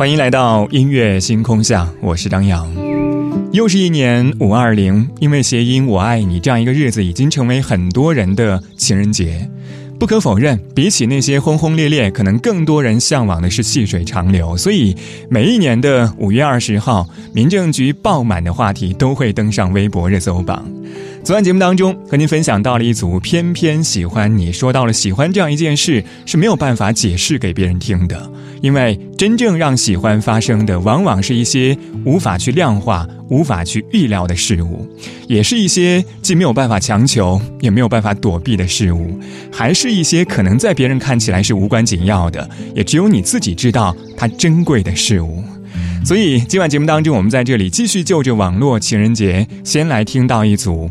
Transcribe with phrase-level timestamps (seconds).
[0.00, 2.66] 欢迎来到音乐星空下，我是张扬。
[3.52, 9.46] 又是一年五二零，因为谐音“我爱你”这样一个日子，已经成为很多人的情人节。
[9.98, 14.56] 不可否认，比起那些轰轰烈烈，可能更多人向往的是细水长流。
[14.56, 14.96] 所以，
[15.28, 20.66] 每一年的五月二十号，民政局爆满的话题都会登上微博热搜榜。
[21.22, 28.28] 昨晚节目当中，和您分享到了一组偏偏喜欢你，说到了喜欢这样一件事是没有办法解释给别人听的，
[28.62, 31.76] 因为真正让喜欢发生的，往往是一些
[32.06, 34.88] 无法去量化、无法去预料的事物，
[35.28, 39.20] 也是一些既没有办法强求，也没有办法躲避的事物，
[39.52, 45.44] 还是一些可能在别人看起来是无关紧要的，也只有你自己知道它珍贵的事物。
[46.02, 50.90] 所以今晚节目当中，我们在这里继续就着网络情人节，先来听到一组。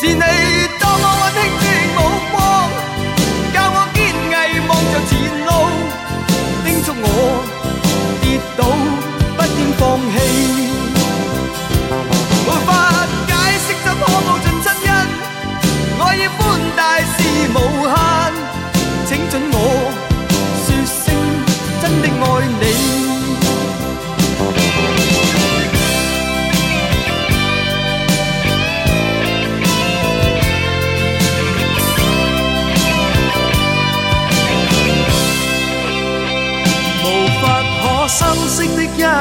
[0.00, 0.22] 是你
[0.78, 1.19] 多么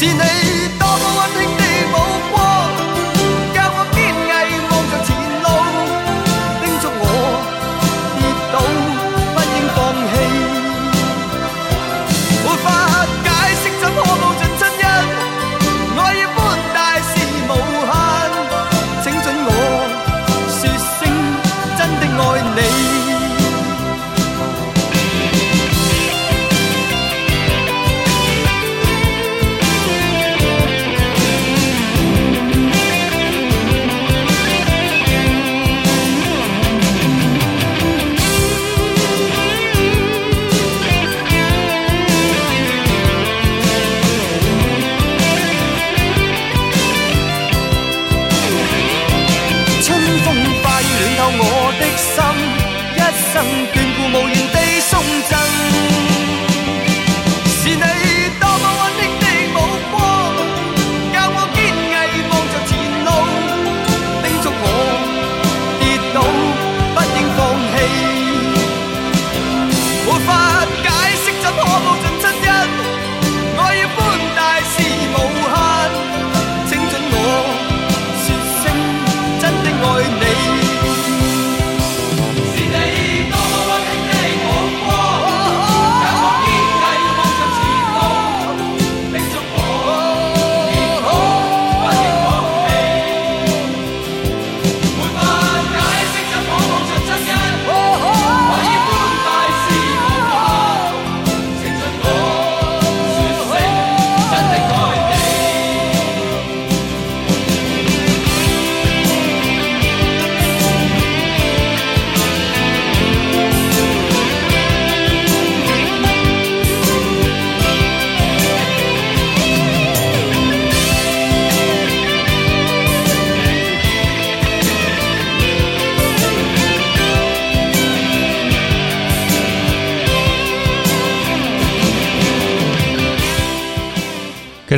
[0.00, 0.14] 是你
[0.78, 1.62] 多么温馨的
[1.92, 1.94] 目
[2.32, 2.40] 光，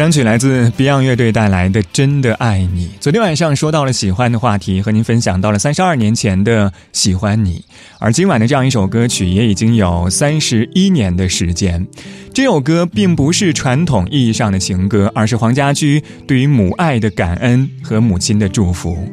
[0.03, 2.87] 单曲来自 Beyond 乐队带来的《真的爱你》。
[2.99, 7.65] 昨天晚上说到了喜欢的话题，和您分享到了三十二年前的喜欢你，
[8.01, 11.87] 而今晚的这样一首歌曲也已经有三十一年的时间。
[12.35, 19.09] 这首歌并不是传统意义上的情歌，而是黄家驹对于母爱的感恩和母亲的祝福。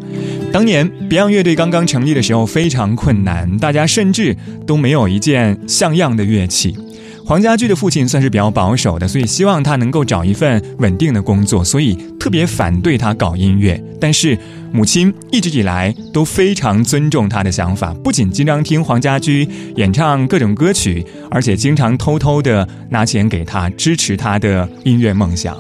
[0.52, 6.76] 当年 Beyond 乐队刚刚成立的时候非常困难，大家甚至都没有一件像样的乐器。
[7.30, 13.80] 黄家驹的父亲算是比较保守的，所以希望他能够找一份稳定的工作，所以特别反对他搞音乐。
[14.02, 14.36] 但是
[14.72, 25.56] 母亲一直以来都非常尊重他的想法，不仅经常听黄家驹演唱各种歌曲，而且经常偷偷的拿钱给他支持他的音乐梦想。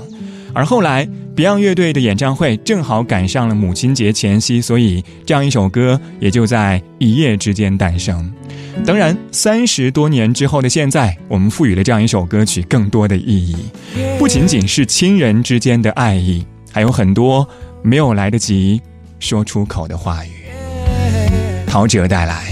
[0.53, 8.31] 而后来 Beyond 乐队的演唱会正好赶上了母亲节前夕，所以这样一首歌也就在一夜之间诞生。
[8.85, 13.57] 当然，三十多年之后的现在，我们赋予了这样一首歌曲更多的意义，
[14.17, 17.47] 不仅仅是亲人之间的爱意，还有很多
[17.81, 18.81] 没有来得及
[19.19, 20.29] 说出口的话语。
[21.67, 22.45] 陶喆带来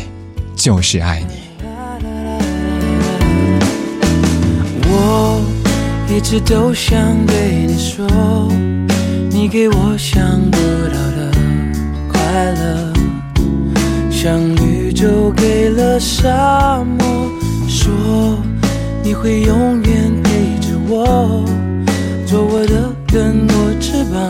[0.61, 1.33] 《就是爱你》。
[6.09, 8.07] 一直都想对你说，
[9.29, 10.57] 你给我想不
[10.87, 11.31] 到的
[12.11, 12.93] 快乐，
[14.09, 14.39] 像。
[14.97, 17.29] 绿洲给了沙漠，
[17.67, 17.93] 说
[19.03, 21.45] 你会永远陪着我，
[22.25, 24.27] 做我的根，我翅膀，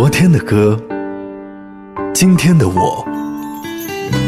[0.00, 0.80] 昨天的歌，
[2.14, 3.04] 今天的我，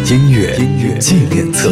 [0.04, 1.70] 音乐纪念册。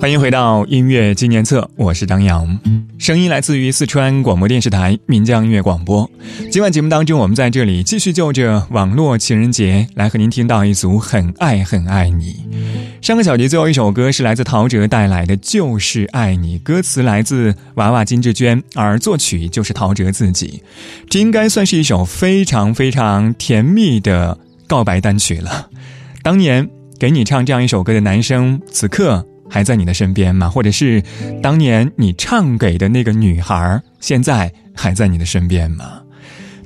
[0.00, 2.58] 欢迎回到音乐纪念册，我是张扬，
[2.96, 6.10] 声音来自于四川广播电视台岷江音乐广播。
[6.50, 12.46] 今晚节目当中，我们在这里继续就着网络情人节来和您听到一组《很爱很爱你》。
[13.02, 20.62] 上个小节最后一首歌是来自陶喆带来的《就是爱你》，歌词来自娃娃金志娟，而作曲就是陶喆自己。
[21.10, 25.68] 这应该算是一首非常非常甜蜜的告白单曲了。
[26.22, 30.48] 当年给你唱这样一首歌的男生，此刻还在你的身边吗？
[30.48, 31.02] 或者是
[31.42, 36.01] 当年你唱给的那个女孩，现在还在你的身边吗？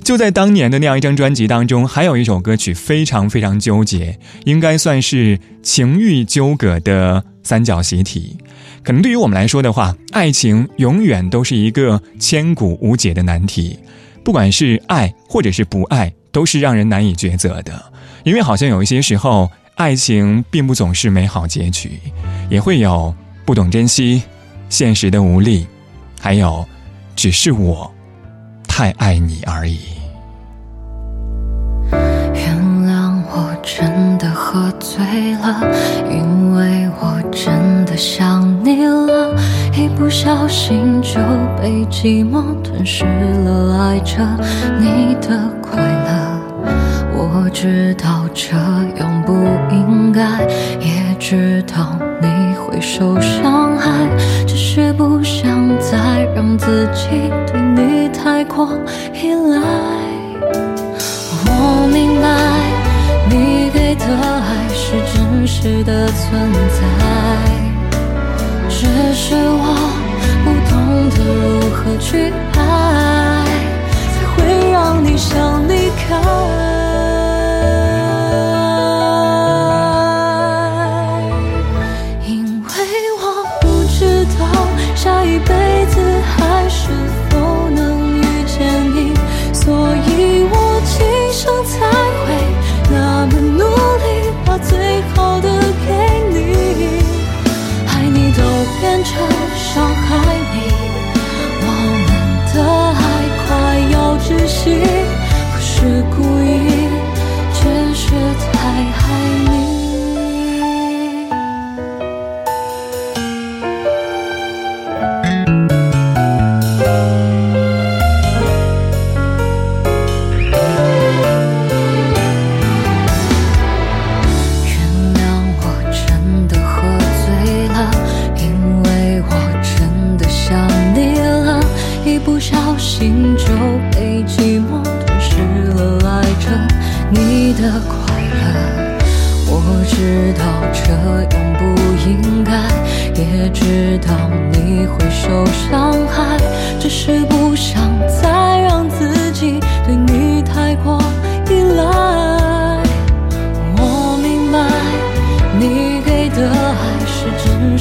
[0.07, 8.39] 就在当年的那样一张专辑当中，还有一首歌曲非常非常纠结，应该算是情欲纠葛的三角习题。
[8.85, 13.81] 可能对于我们来说的话，爱情永远都是一个千古无解的难题，
[14.23, 17.93] 不管是爱或者是不爱，都是让人难以抉择的。
[18.23, 21.99] 因为好像有一些时候，爱情并不总是美好结局，
[22.49, 23.13] 也会有
[23.45, 24.23] 不懂珍惜、
[24.69, 25.67] 现实的无力，
[26.21, 26.65] 还有，
[27.17, 27.93] 只是我
[28.78, 29.78] 太爱你而已。
[32.35, 32.54] 原
[32.85, 35.02] 谅我真的喝醉
[35.37, 35.62] 了，
[36.11, 39.35] 因为我真的想你了，
[39.73, 41.18] 一不小心就
[41.59, 44.23] 被寂寞吞噬了，爱着
[44.78, 46.37] 你的快乐。
[47.14, 48.54] 我知道这
[48.99, 49.33] 样不
[49.75, 50.42] 应该，
[50.78, 52.28] 也知道你
[52.76, 54.06] 会受伤害，
[54.47, 55.97] 只是不想再
[56.35, 57.09] 让自己
[57.50, 58.68] 对你太过
[59.14, 59.62] 依赖。
[61.47, 62.26] 我明白。
[63.28, 65.16] 你给的爱是真
[65.47, 66.78] 实的存在，
[68.68, 69.64] 只是我
[70.45, 70.76] 不懂
[71.11, 72.56] 得如何去爱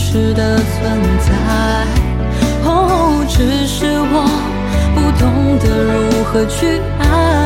[0.05, 0.63] 实的存
[1.19, 1.31] 在。
[2.63, 4.15] 哦，只是我
[4.93, 5.23] 不懂
[5.59, 7.44] 得如何去爱。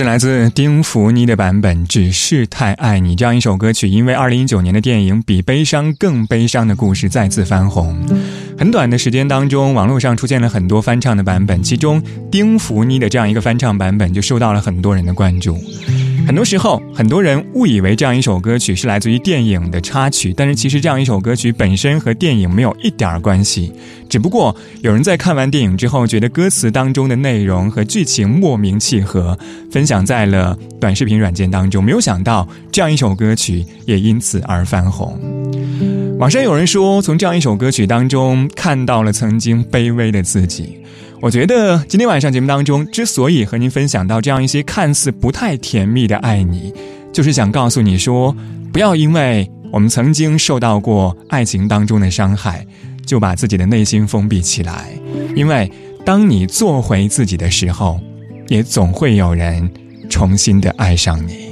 [0.00, 7.94] 是来自丁福妮的版本《只是太爱你》这样一首歌曲，因为二零一九年的电影《比悲伤更悲伤的故事》再次翻红。
[8.58, 12.02] 很短的时间当中，网络上出现了很多翻唱的版本，其中
[12.32, 15.54] 丁福妮的这样一个翻唱版本就受到了很多人的关注。
[16.30, 23.72] 很多时候，很多人误以为这样一首歌曲是来自于电影的插曲，但是其实这样一首歌曲本身和电影没有一点关系。
[24.08, 29.36] 只不过有人在看完电影之后，觉得歌词当中的内容和剧情莫名契合，
[29.72, 31.82] 分享在了短视频软件当中。
[31.82, 35.18] 没有想到，这样一首歌曲也因此而翻红。
[36.20, 40.76] 网上有人说，从这样一首歌曲当中看到了曾经卑微的自己。
[41.22, 46.72] 我觉得今天晚上节目当中，之所以和您分享到这样一些看似不太甜蜜的爱你，
[47.12, 48.34] 就是想告诉你说，
[48.72, 52.66] 不要因为我们曾经受到过爱情当中的伤害，
[53.04, 54.88] 就把自己的内心封闭起来。
[55.36, 55.70] 因为
[56.06, 58.00] 当你做回自己的时候，
[58.48, 59.70] 也总会有人
[60.08, 61.50] 重新的爱上你。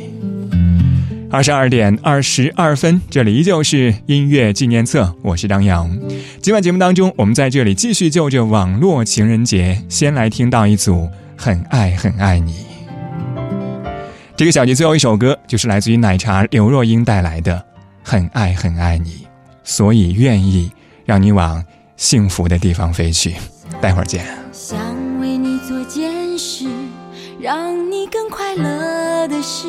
[1.30, 5.90] 二十二点二十二分，这里依旧是音乐纪念册，我是张扬。
[6.40, 10.94] 今晚节目当中，我们在这里继续就着网络情人节，先来听到一组
[11.36, 12.52] 《很爱很爱你》。
[14.36, 17.56] 这个小节最后一首歌，就是来自于奶茶刘若英带来的
[18.02, 19.10] 《很爱很爱你》，
[19.62, 20.72] 所以愿意
[21.04, 21.62] 让你往
[21.96, 23.34] 幸福的地方飞去。
[23.82, 24.24] 待会儿见。
[24.50, 24.78] 想
[25.20, 26.64] 为你做件事，
[27.38, 29.68] 让你更快乐的事。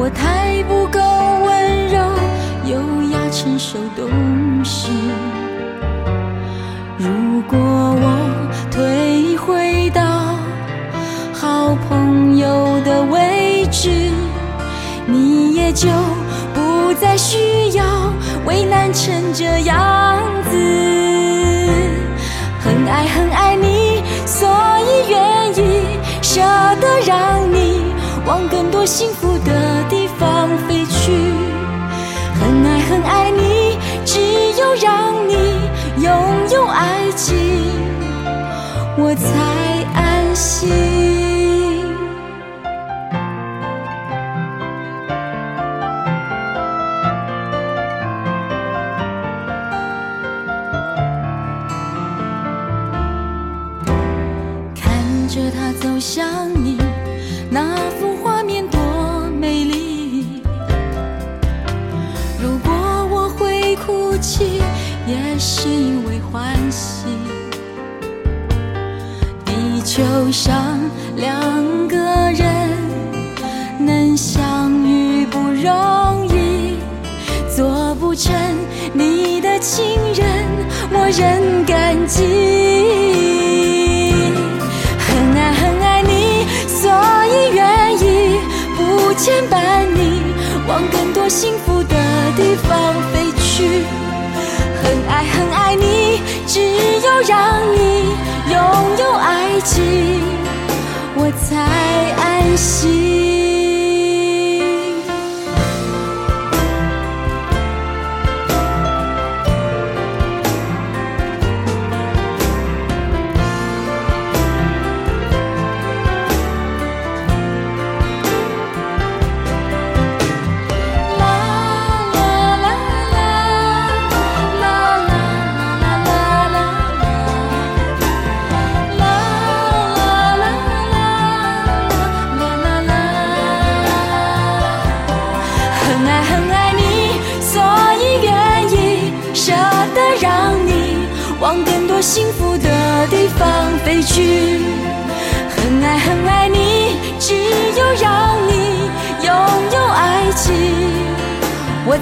[0.00, 1.00] 我太不够
[1.44, 1.98] 温柔、
[2.66, 4.08] 优雅、成熟、懂
[4.64, 4.88] 事。
[6.96, 10.36] 如果我退回到
[11.34, 13.90] 好朋友的位置，
[15.04, 15.88] 你也就
[16.54, 17.84] 不再需要
[18.46, 20.56] 为难成这样子。
[22.60, 26.40] 很爱很爱你，所以愿意舍
[26.80, 27.82] 得让你
[28.26, 29.37] 往更多幸福
[39.18, 40.70] 才安心。
[54.74, 56.78] 看着他走向你，
[57.50, 60.42] 那幅画面多美丽。
[62.40, 62.72] 如果
[63.10, 64.62] 我会哭泣。
[65.08, 67.06] 也是因为欢喜，
[69.98, 70.78] 就像
[71.16, 71.96] 两个
[72.30, 72.70] 人
[73.80, 76.76] 能相遇不容易，
[77.52, 78.32] 做不成
[78.92, 79.84] 你的情
[80.14, 80.24] 人，
[80.92, 82.22] 我仍感激。
[85.00, 86.88] 很爱很爱你，所
[87.26, 88.38] 以愿意
[88.76, 90.22] 不牵绊你，
[90.68, 91.96] 往更多幸福的
[92.36, 93.97] 地方飞去。
[95.18, 98.14] 爱很爱你，只有让你
[98.52, 100.22] 拥有爱情，
[101.16, 101.56] 我才
[102.22, 103.37] 安心。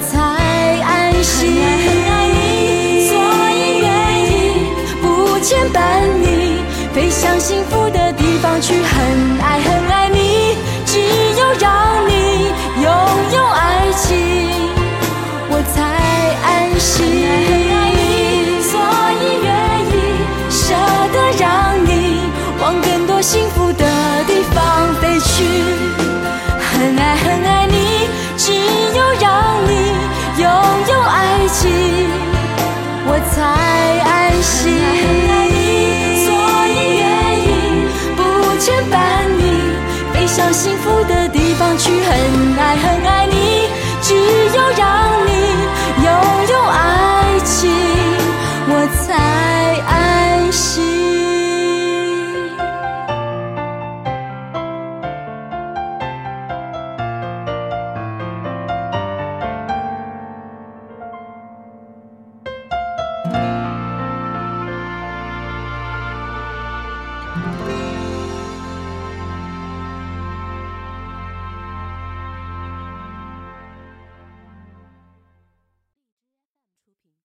[0.01, 0.17] 才
[0.81, 1.55] 安心。
[1.85, 3.11] 很爱你，所
[3.51, 3.87] 以愿
[4.25, 4.33] 意
[5.01, 5.05] 不
[5.39, 5.77] 牵绊
[6.21, 6.61] 你，
[6.93, 8.73] 飞向幸福的地方去。
[8.75, 9.76] 很爱很